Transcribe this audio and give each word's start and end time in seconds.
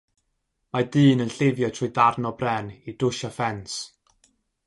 Mae 0.75 0.87
dyn 0.95 1.19
yn 1.25 1.33
llifio 1.33 1.69
trwy 1.75 1.91
ddarn 1.97 2.27
o 2.29 2.33
bren 2.41 2.73
i 2.93 2.97
drwsio 3.03 3.33
ffens. 3.37 3.77